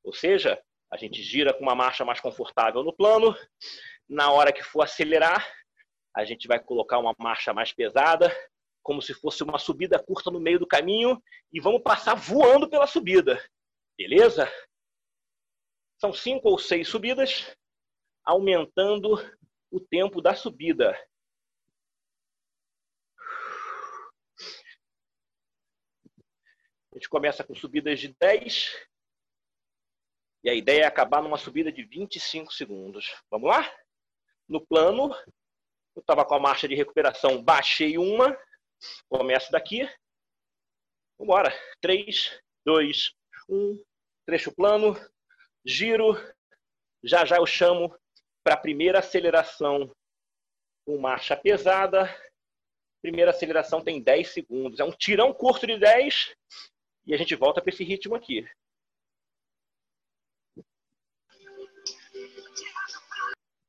[0.03, 0.61] Ou seja,
[0.93, 3.35] a gente gira com uma marcha mais confortável no plano.
[4.07, 5.51] Na hora que for acelerar,
[6.15, 8.31] a gente vai colocar uma marcha mais pesada,
[8.83, 11.19] como se fosse uma subida curta no meio do caminho,
[11.51, 13.43] e vamos passar voando pela subida.
[13.97, 14.47] Beleza?
[15.99, 17.57] São cinco ou seis subidas,
[18.23, 19.15] aumentando
[19.71, 20.95] o tempo da subida.
[26.95, 28.73] A gente começa com subidas de 10.
[30.45, 33.13] E a ideia é acabar numa subida de 25 segundos.
[33.29, 33.69] Vamos lá?
[34.47, 35.13] No plano,
[35.93, 38.39] eu estava com a marcha de recuperação, baixei uma.
[39.09, 39.81] Começo daqui.
[41.17, 41.53] Vamos embora.
[41.81, 43.13] 3, 2,
[43.49, 43.83] 1.
[44.25, 44.95] Trecho plano.
[45.65, 46.15] Giro.
[47.03, 47.93] Já já eu chamo
[48.41, 49.93] para a primeira aceleração
[50.85, 52.09] com marcha pesada.
[53.01, 54.79] Primeira aceleração tem 10 segundos.
[54.79, 56.33] É um tirão curto de 10
[57.05, 58.47] e a gente volta para esse ritmo aqui.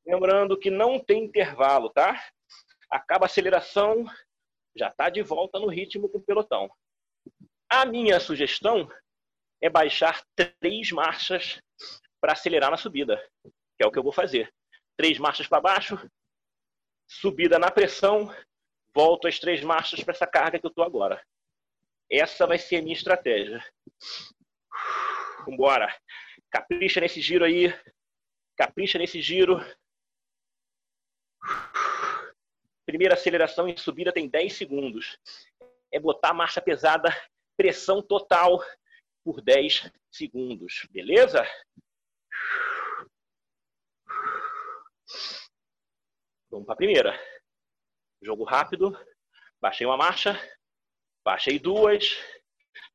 [0.06, 2.30] Lembrando que não tem intervalo, tá?
[2.88, 4.04] Acaba a aceleração,
[4.76, 6.70] já está de volta no ritmo com o pelotão.
[7.68, 8.88] A minha sugestão
[9.60, 10.24] é baixar
[10.60, 11.60] três marchas
[12.20, 13.20] para acelerar na subida,
[13.76, 14.52] que é o que eu vou fazer.
[14.96, 15.98] Três marchas para baixo,
[17.06, 18.32] subida na pressão,
[18.94, 21.20] volto as três marchas para essa carga que eu estou agora.
[22.10, 23.64] Essa vai ser a minha estratégia.
[25.44, 25.94] Vambora.
[26.50, 27.74] Capricha nesse giro aí.
[28.56, 29.58] Capricha nesse giro.
[32.84, 35.18] Primeira aceleração em subida tem 10 segundos.
[35.92, 37.08] É botar a marcha pesada,
[37.56, 38.62] pressão total
[39.24, 40.86] por 10 segundos.
[40.90, 41.44] Beleza?
[46.48, 47.20] Vamos para a primeira.
[48.22, 48.96] Jogo rápido.
[49.60, 50.38] Baixei uma marcha.
[51.26, 52.16] Baixei duas.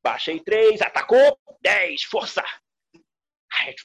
[0.01, 0.81] Baixei três.
[0.81, 1.37] Atacou.
[1.59, 2.03] Dez.
[2.03, 2.41] Força.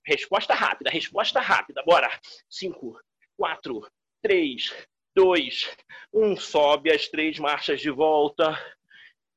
[0.07, 0.89] Resposta rápida.
[0.89, 1.83] Resposta rápida.
[1.85, 2.09] Bora.
[2.49, 2.97] Cinco.
[3.37, 3.85] Quatro.
[4.23, 4.73] Três.
[5.13, 5.77] Dois.
[6.15, 6.37] Um.
[6.37, 8.57] Sobe as três marchas de volta.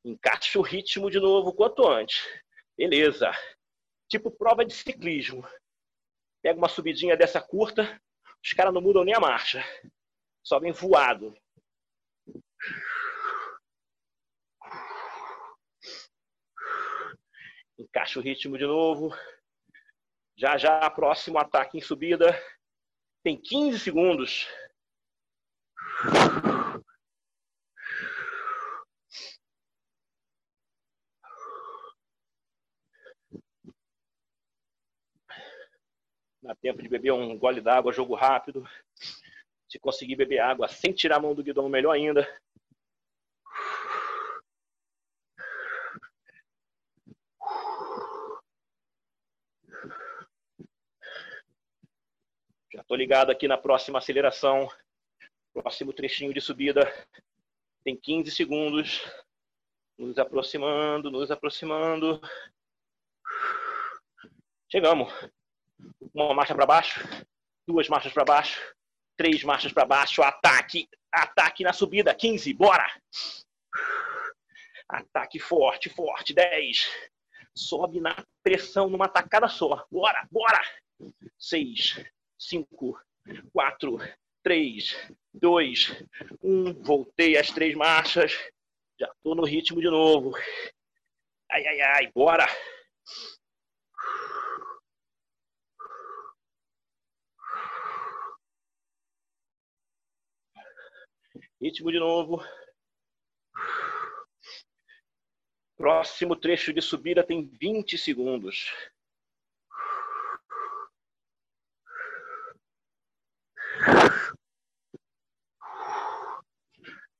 [0.06, 2.24] Encaixa o ritmo de novo quanto antes.
[2.78, 3.32] Beleza.
[4.08, 5.43] Tipo prova de ciclismo.
[6.43, 8.00] Pega uma subidinha dessa curta.
[8.45, 9.65] Os caras não mudam nem a marcha.
[10.43, 11.36] Sobem voado.
[17.79, 19.15] Encaixa o ritmo de novo.
[20.35, 22.37] Já já, próximo ataque em subida.
[23.23, 24.47] Tem 15 segundos.
[36.41, 38.67] Dá tempo de beber um gole d'água, jogo rápido.
[39.69, 42.27] Se conseguir beber água sem tirar a mão do guidão, melhor ainda.
[52.72, 54.70] Já estou ligado aqui na próxima aceleração.
[55.51, 56.91] Próximo trechinho de subida.
[57.84, 59.01] Tem 15 segundos.
[59.97, 62.22] Nos aproximando, nos aproximando.
[64.72, 65.11] Chegamos.
[66.13, 66.99] Uma marcha para baixo,
[67.67, 68.61] duas marchas para baixo,
[69.17, 72.86] três marchas para baixo, ataque, ataque na subida, 15, bora!
[74.88, 76.88] Ataque forte, forte, 10.
[77.55, 79.86] Sobe na pressão numa tacada só.
[79.89, 80.61] Bora, bora!
[81.38, 82.03] 6,
[82.39, 82.97] 5,
[83.53, 83.97] 4,
[84.41, 84.95] três,
[85.33, 85.89] dois,
[86.41, 86.73] um.
[86.81, 88.31] Voltei as três marchas.
[88.99, 90.31] Já estou no ritmo de novo.
[91.51, 92.47] Ai, ai, ai, bora!
[101.61, 102.41] Ritmo de novo.
[105.75, 108.71] Próximo trecho de subida tem 20 segundos.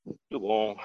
[0.06, 0.76] Muito bom.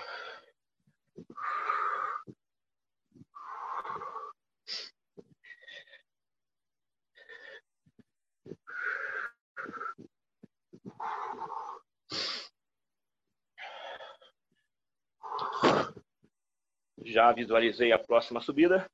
[17.05, 18.89] Já visualizei a próxima subida.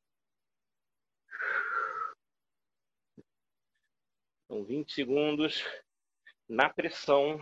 [4.48, 5.62] São 20 segundos
[6.50, 7.38] na pressão.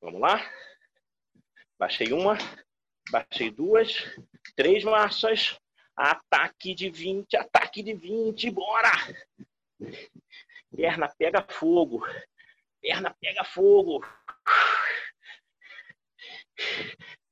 [0.00, 0.38] Vamos lá.
[1.78, 2.36] Baixei uma,
[3.12, 3.94] baixei duas,
[4.56, 5.56] três marchas.
[5.94, 8.92] Ataque de 20, ataque de 20, bora!
[10.74, 12.04] Perna pega fogo.
[12.80, 14.04] Perna pega fogo.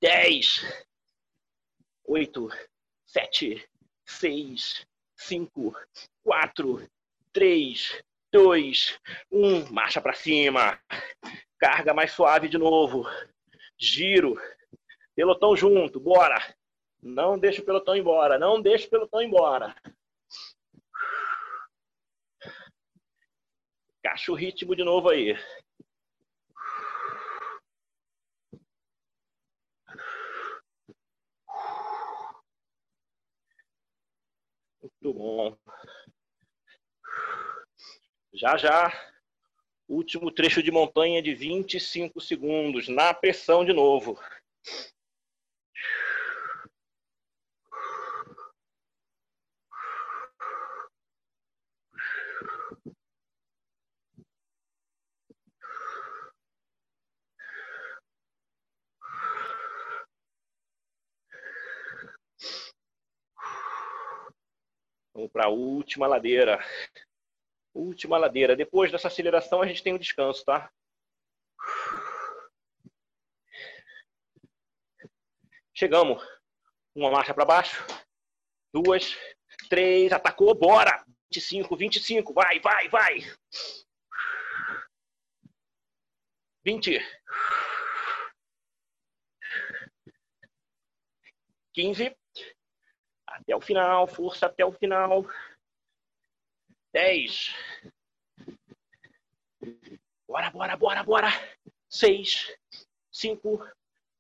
[0.00, 0.62] 10,
[2.04, 2.48] 8,
[3.16, 3.66] 7,
[4.04, 4.86] 6,
[5.16, 5.74] 5,
[6.22, 6.90] 4,
[7.32, 9.00] 3, 2,
[9.32, 9.72] 1.
[9.72, 10.78] Marcha para cima.
[11.58, 13.06] Carga mais suave de novo.
[13.78, 14.38] Giro.
[15.14, 15.98] Pelotão junto.
[15.98, 16.36] Bora.
[17.02, 18.38] Não deixa o pelotão embora.
[18.38, 19.74] Não deixa o pelotão embora.
[24.02, 25.34] Caixa o ritmo de novo aí.
[34.86, 35.56] Muito bom.
[38.32, 38.92] Já já,
[39.88, 44.16] último trecho de montanha de 25 segundos, na pressão de novo.
[65.12, 66.58] Vamos para a última ladeira.
[67.74, 68.56] Última ladeira.
[68.56, 70.72] Depois dessa aceleração, a gente tem um descanso, tá?
[75.74, 76.26] Chegamos.
[76.94, 77.84] Uma marcha para baixo.
[78.72, 79.14] Duas.
[79.68, 80.10] Três.
[80.10, 80.54] Atacou.
[80.54, 81.04] Bora!
[81.30, 82.32] 25, 25.
[82.32, 83.18] Vai, vai, vai.
[86.64, 86.98] 20.
[91.74, 92.16] 15.
[93.36, 95.26] Até o final, força até o final.
[96.92, 97.54] 10.
[100.26, 101.28] Bora, bora, bora, bora.
[101.88, 102.56] 6,
[103.12, 103.62] 5,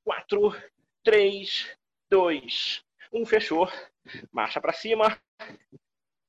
[0.04, 0.52] 4,
[1.02, 1.76] 3,
[2.10, 3.26] 2, 1.
[3.26, 3.66] Fechou.
[4.30, 5.18] Marcha para cima.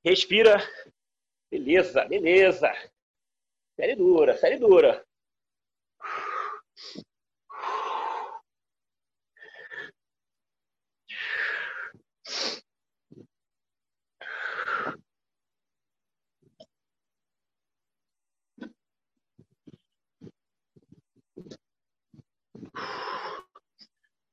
[0.03, 0.57] Respira.
[1.51, 2.71] Beleza, beleza.
[3.75, 5.05] Série dura, série dura.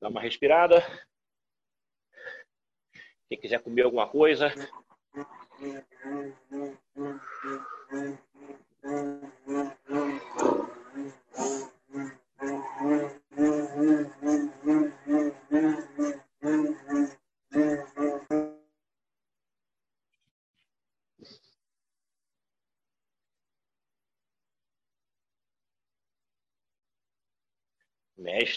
[0.04, 0.84] Dá uma respirada.
[3.26, 4.52] Quem quiser comer alguma coisa.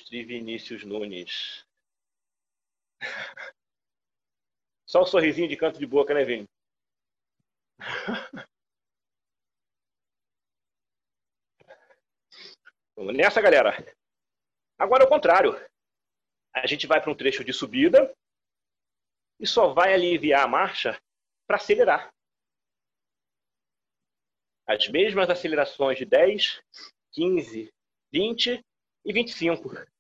[0.08, 1.66] Mestre Vinícius Nunes.
[4.86, 6.48] Só um sorrisinho de canto de boca, né, Vini?
[12.96, 13.76] Vamos nessa, galera.
[14.80, 15.54] Agora é o contrário.
[16.54, 18.16] A gente vai para um trecho de subida
[19.40, 20.98] e só vai aliviar a marcha
[21.46, 22.14] para acelerar.
[24.66, 26.62] As mesmas acelerações de 10,
[27.12, 27.74] 15,
[28.10, 28.66] 20
[29.06, 29.97] e 25.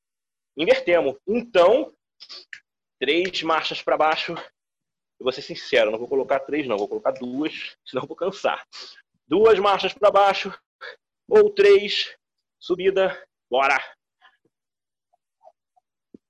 [0.57, 1.15] Invertemos.
[1.27, 1.93] Então,
[2.99, 4.33] três marchas para baixo.
[4.33, 6.77] Eu vou ser sincero, não vou colocar três, não.
[6.77, 8.67] Vou colocar duas, senão vou cansar.
[9.27, 10.51] Duas marchas para baixo
[11.27, 12.17] ou três.
[12.59, 13.23] Subida.
[13.49, 13.77] Bora!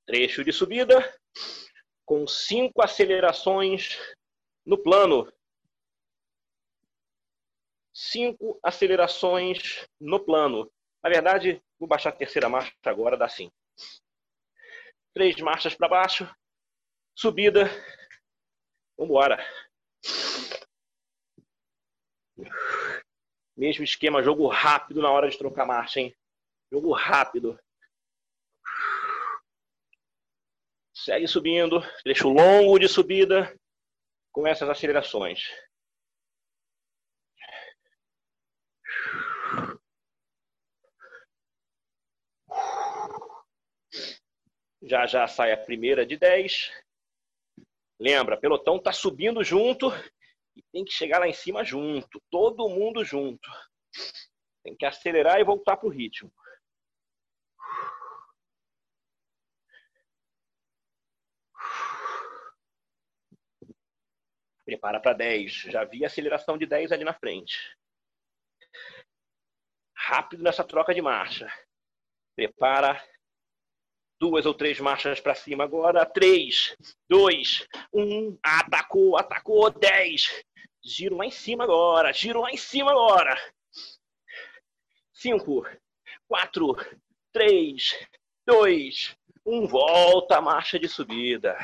[0.06, 1.18] Trecho de subida
[2.06, 4.00] com cinco acelerações
[4.66, 5.32] No plano,
[7.94, 10.72] cinco acelerações no plano.
[11.04, 13.50] Na verdade, vou baixar a terceira marcha agora, dá sim.
[15.18, 16.30] Três marchas para baixo,
[17.16, 17.64] subida.
[18.96, 19.44] Vamos embora.
[23.58, 26.16] Mesmo esquema, jogo rápido na hora de trocar marcha, hein?
[26.72, 27.60] Jogo rápido.
[30.94, 33.60] Segue subindo, trecho longo de subida,
[34.32, 35.50] com essas acelerações.
[44.90, 46.72] Já já sai a primeira de 10.
[48.00, 49.88] Lembra, pelotão tá subindo junto
[50.56, 53.50] e tem que chegar lá em cima junto, todo mundo junto.
[54.64, 56.32] Tem que acelerar e voltar pro ritmo.
[64.64, 65.54] Prepara para 10.
[65.72, 67.78] Já vi aceleração de 10 ali na frente.
[69.96, 71.52] Rápido nessa troca de marcha.
[72.36, 73.02] Prepara.
[74.20, 76.06] Duas ou três marchas para cima agora.
[76.06, 76.76] 3,
[77.10, 78.40] 2, 1.
[78.42, 79.70] Atacou, atacou.
[79.70, 80.44] 10.
[80.84, 82.12] Giro lá em cima agora.
[82.14, 83.36] Giro lá em cima agora.
[85.14, 85.66] 5,
[86.28, 86.76] 4,
[87.32, 88.08] 3,
[88.46, 89.16] 2,
[89.46, 89.68] 1.
[89.68, 91.56] Volta a marcha de subida.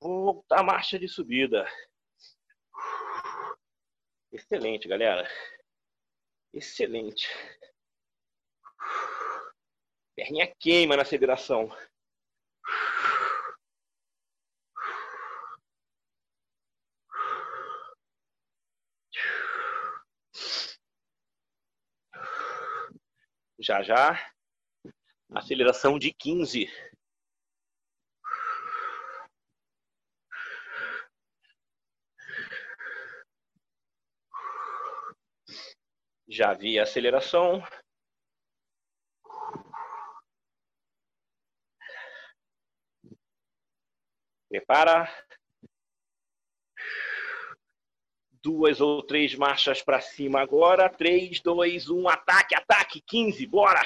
[0.00, 1.66] Volta a marcha de subida.
[4.32, 5.28] Excelente, galera.
[6.52, 7.28] Excelente.
[10.14, 11.70] Perninha queima na aceleração.
[23.58, 24.32] Já já.
[25.34, 26.68] Aceleração de 15.
[36.28, 37.62] Já vi a aceleração.
[44.52, 45.08] Prepara.
[48.42, 50.90] Duas ou três marchas para cima agora.
[50.90, 53.00] Três, dois, um, ataque, ataque.
[53.00, 53.80] 15, bora.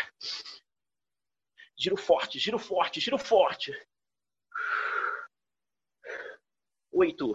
[1.79, 3.73] Giro forte, giro forte, giro forte.
[6.91, 7.35] Oito,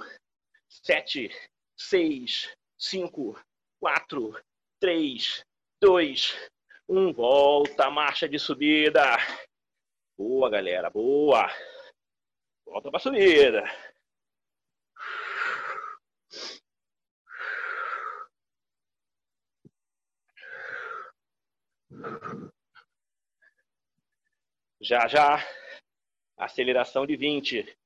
[0.68, 1.30] sete,
[1.78, 3.40] seis, cinco,
[3.80, 4.38] quatro,
[4.78, 5.42] três,
[5.80, 6.36] dois,
[6.90, 7.14] um.
[7.14, 9.18] Volta marcha de subida.
[10.18, 11.50] Boa, galera, boa.
[12.72, 13.64] Volta para subida.
[24.80, 25.46] Já, já.
[26.38, 27.78] Aceleração de 20.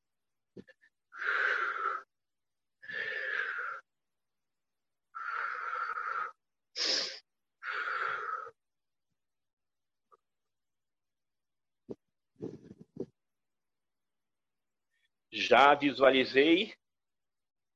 [15.35, 16.73] Já visualizei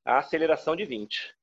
[0.05, 1.36] a aceleração de 20.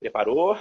[0.00, 0.56] Preparou?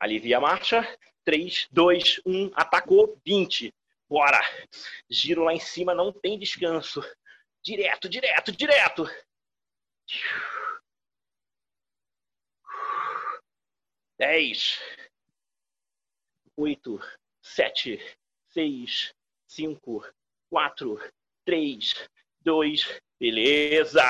[0.00, 0.80] Alivia a marcha.
[1.22, 3.70] 3, 2, 1, atacou, 20.
[4.08, 4.40] Bora!
[5.10, 7.02] Giro lá em cima, não tem descanso.
[7.62, 9.06] Direto, direto, direto.
[14.16, 14.78] Dez,
[16.56, 17.00] oito,
[17.42, 17.98] sete,
[18.48, 19.12] seis,
[19.48, 20.04] cinco,
[20.48, 20.98] quatro,
[21.44, 22.08] três,
[22.40, 24.04] dois, beleza.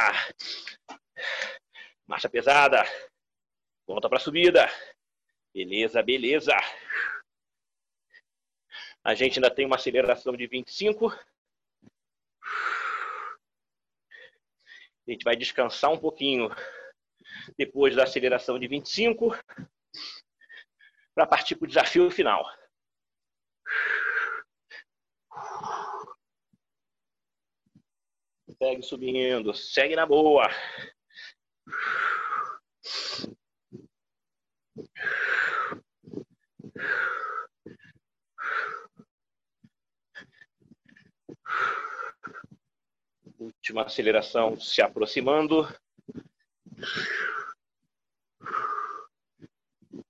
[2.06, 2.82] Marcha pesada.
[3.86, 4.66] Volta para a subida.
[5.54, 6.52] Beleza, beleza.
[9.02, 11.08] A gente ainda tem uma aceleração de 25.
[15.06, 16.50] A gente vai descansar um pouquinho
[17.56, 19.30] depois da aceleração de 25
[21.14, 22.44] para partir para o desafio final.
[28.58, 30.48] Segue subindo, segue na boa.
[43.38, 45.68] Última aceleração se aproximando.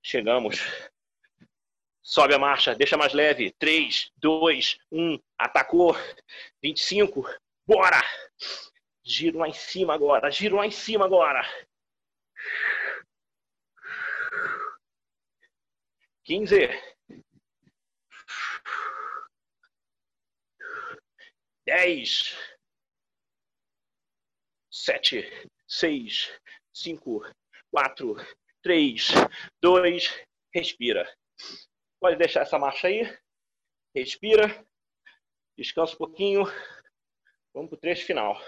[0.01, 0.59] Chegamos
[2.05, 3.51] sobe a marcha, deixa mais leve.
[3.57, 5.95] 3, 2, 1, atacou.
[6.61, 7.25] 25,
[7.65, 8.01] bora!
[9.03, 11.43] Giro lá em cima agora, giro lá em cima agora.
[16.23, 16.69] 15.
[21.65, 22.35] 10.
[24.71, 26.31] 7, 6,
[26.71, 27.21] 5,
[27.71, 28.15] 4,
[28.61, 29.07] 3,
[29.61, 31.11] 2, respira.
[32.05, 33.01] Pode deixar essa marcha aí.
[33.95, 34.63] Respira.
[35.57, 36.43] Descansa um pouquinho.
[37.51, 38.39] Vamos para o trecho final.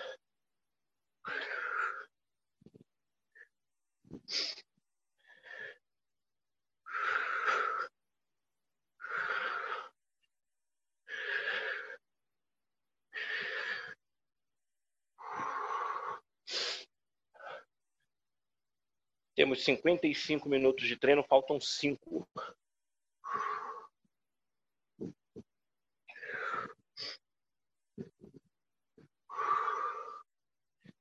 [19.35, 22.27] Temos 55 minutos de treino, faltam 5.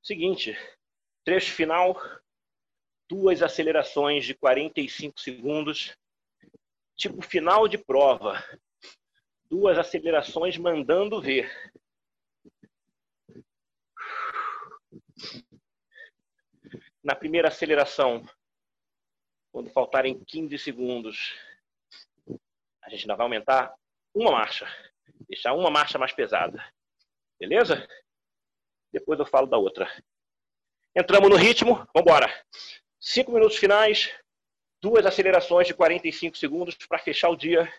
[0.07, 0.57] Seguinte,
[1.25, 2.01] trecho final,
[3.11, 5.99] duas acelerações de 45 segundos,
[6.95, 8.35] tipo final de prova.
[9.51, 11.51] Duas acelerações mandando ver.
[17.03, 18.25] Na primeira aceleração,
[19.51, 21.35] quando faltarem 15 segundos,
[22.81, 23.75] a gente ainda vai aumentar
[24.15, 24.69] uma marcha,
[25.29, 26.65] deixar uma marcha mais pesada.
[27.41, 27.89] Beleza?
[28.97, 29.87] Depois eu falo da outra.
[30.97, 32.47] Entramos no ritmo, vamos embora.
[32.99, 34.11] Cinco minutos finais,
[34.81, 37.71] duas acelerações de 45 segundos para fechar o dia.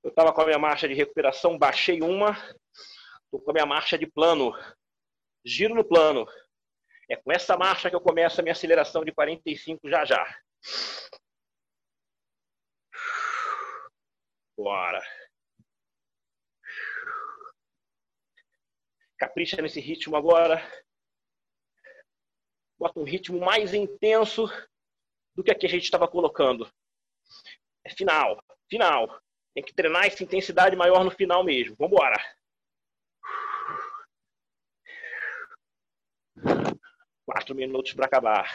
[0.00, 2.38] Eu estava com a minha marcha de recuperação, baixei uma.
[3.24, 4.52] Estou com a minha marcha de plano.
[5.44, 6.24] Giro no plano.
[7.10, 10.24] É com essa marcha que eu começo a minha aceleração de 45 já já.
[14.56, 15.02] Bora.
[19.24, 20.60] Capricha nesse ritmo agora.
[22.78, 24.46] Bota um ritmo mais intenso
[25.34, 26.70] do que a que a gente estava colocando.
[27.82, 29.18] É final, final.
[29.54, 31.74] Tem que treinar essa intensidade maior no final mesmo.
[31.78, 32.16] Vamos embora.
[37.24, 38.46] Quatro minutos para acabar.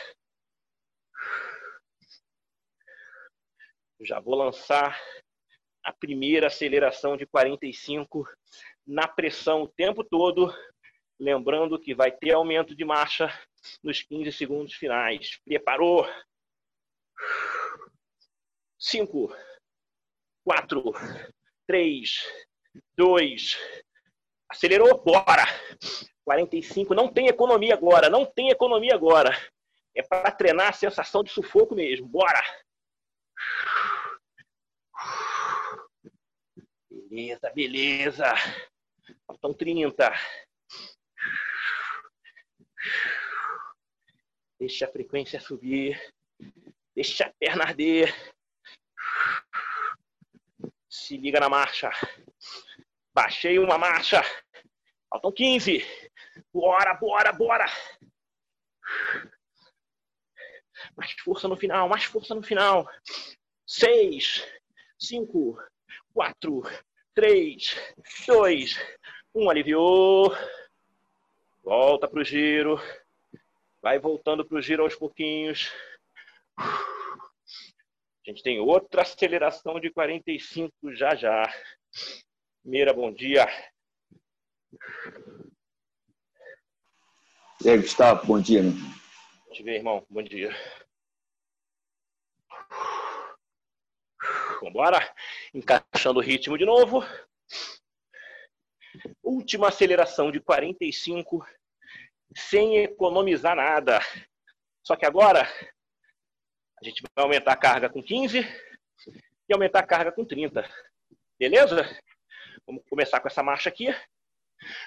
[4.01, 5.01] Já vou lançar
[5.83, 8.23] a primeira aceleração de 45
[8.89, 10.51] na pressão o tempo todo,
[11.19, 13.29] lembrando que vai ter aumento de marcha
[13.83, 15.39] nos 15 segundos finais.
[15.45, 16.07] Preparou?
[18.79, 19.31] 5,
[20.43, 20.83] 4,
[21.67, 22.25] 3,
[22.97, 23.57] 2,
[24.49, 25.45] acelerou, bora!
[26.25, 29.29] 45, não tem economia agora, não tem economia agora.
[29.95, 32.41] É para treinar a sensação de sufoco mesmo, bora!
[36.89, 38.25] Beleza, beleza.
[39.25, 40.11] Faltam 30.
[44.59, 45.99] Deixa a frequência subir.
[46.95, 48.13] Deixa a perna arder.
[50.89, 51.91] Se liga na marcha.
[53.13, 54.21] Baixei uma marcha.
[55.09, 55.83] Faltam 15.
[56.53, 57.65] Bora, bora, bora.
[60.95, 62.87] Mais força no final, mais força no final.
[63.65, 64.45] Seis,
[64.97, 65.57] cinco,
[66.13, 66.63] quatro,
[67.19, 67.75] três,
[68.25, 68.79] dois,
[69.35, 69.49] um.
[69.49, 70.33] Aliviou.
[71.61, 72.79] Volta para o giro.
[73.81, 75.69] Vai voltando para o giro aos pouquinhos.
[76.57, 81.53] A gente tem outra aceleração de 45 já já.
[82.63, 83.45] Meira, bom dia.
[87.65, 88.63] E aí, Gustavo, bom dia.
[88.63, 88.71] Né?
[89.51, 90.05] Te ver, irmão.
[90.09, 90.55] Bom dia.
[94.65, 94.99] Vambora.
[95.53, 97.03] Encaixando o ritmo de novo.
[99.23, 101.45] Última aceleração de 45,
[102.35, 103.99] sem economizar nada.
[104.83, 105.43] Só que agora
[106.81, 108.39] a gente vai aumentar a carga com 15
[109.47, 110.67] e aumentar a carga com 30.
[111.37, 111.87] Beleza?
[112.65, 113.87] Vamos começar com essa marcha aqui.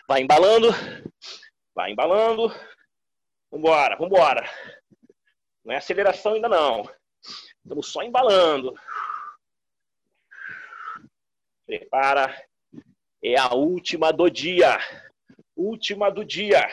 [0.08, 0.68] Vai embalando.
[1.74, 2.52] Vai embalando.
[3.50, 4.48] Vambora, vambora.
[5.64, 6.88] Não é aceleração ainda não.
[7.62, 8.74] Estamos só embalando.
[11.72, 12.46] Prepara.
[13.24, 14.78] É a última do dia.
[15.56, 16.68] Última do dia.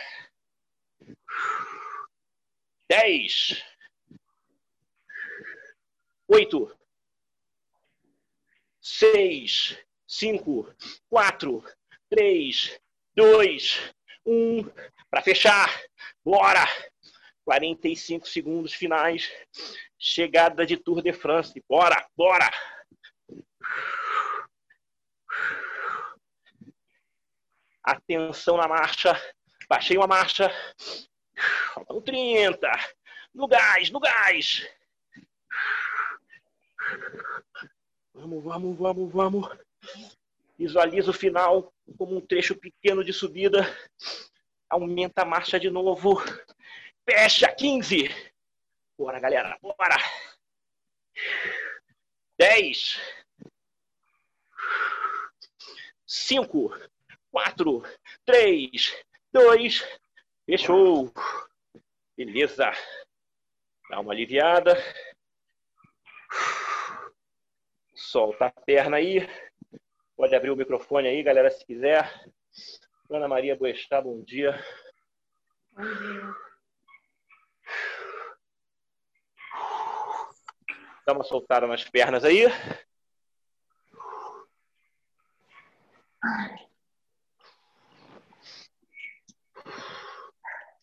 [2.89, 3.63] Dez.
[6.27, 6.77] Oito.
[8.81, 9.79] Seis.
[10.05, 10.69] Cinco.
[11.09, 11.63] Quatro.
[12.09, 12.77] Três.
[13.15, 13.93] Dois.
[14.25, 14.65] Um.
[15.09, 15.81] Para fechar.
[16.25, 16.67] Bora.
[17.45, 19.31] 45 segundos finais.
[19.97, 21.63] Chegada de Tour de France.
[21.69, 22.51] Bora, bora.
[27.83, 29.19] Atenção na marcha.
[29.67, 30.51] Baixei uma marcha.
[31.73, 32.67] Faltam 30.
[33.33, 34.67] No gás, no gás.
[38.13, 39.57] Vamos, vamos, vamos, vamos.
[40.57, 43.65] Visualiza o final como um trecho pequeno de subida.
[44.69, 46.21] Aumenta a marcha de novo.
[47.09, 48.09] Fecha 15.
[48.97, 49.57] Bora, galera.
[49.61, 49.97] Bora.
[52.37, 52.99] 10.
[56.09, 56.75] 5,
[57.31, 57.83] 4,
[58.25, 59.99] 3, 2.
[60.43, 61.13] Fechou.
[62.17, 62.71] Beleza.
[63.91, 64.75] Dá uma aliviada.
[67.93, 69.19] Solta a perna aí.
[70.17, 72.11] Pode abrir o microfone aí, galera, se quiser.
[73.11, 74.59] Ana Maria Boestá, bom dia.
[75.73, 76.33] Bom dia.
[81.05, 82.45] Dá uma soltada nas pernas aí.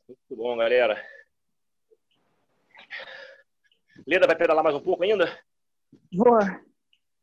[0.09, 1.03] Muito bom, galera.
[4.07, 5.27] Leda vai pedalar mais um pouco ainda?
[6.13, 6.39] Vou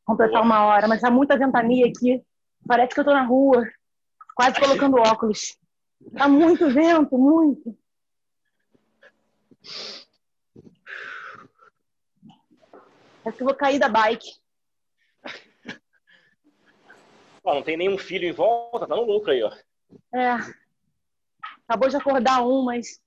[0.06, 2.24] completar uma hora, mas tá muita ventania aqui.
[2.68, 3.68] Parece que eu tô na rua,
[4.36, 5.58] quase colocando óculos.
[6.18, 7.78] Tá muito vento, muito.
[13.26, 14.43] Acho que eu vou cair da bike.
[17.44, 19.52] Ó, não tem nenhum filho em volta, tá no lucro aí, ó.
[20.14, 20.38] É.
[21.68, 23.02] Acabou de acordar um, mas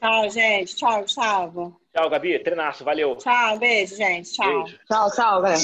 [0.00, 0.76] Tchau, gente.
[0.76, 1.80] Tchau, Gustavo.
[1.94, 2.38] Tchau, Gabi.
[2.38, 3.16] Treinaço, valeu.
[3.16, 4.32] Tchau, beijo, gente.
[4.32, 4.64] Tchau.
[4.64, 4.78] Beijo.
[4.88, 5.60] tchau, tchau, galera.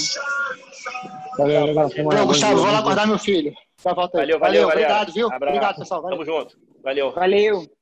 [1.39, 1.89] Valeu, legal.
[1.89, 3.55] Valeu, Gustavo, vou lá acordar meu filho.
[3.83, 4.27] Já volta aí.
[4.27, 4.87] Valeu, valeu, galera.
[4.87, 5.27] obrigado, viu?
[5.27, 5.45] Abraço.
[5.45, 6.03] Obrigado, pessoal.
[6.03, 6.19] Valeu.
[6.19, 6.59] Tamo junto.
[6.83, 7.13] Valeu.
[7.13, 7.76] Valeu.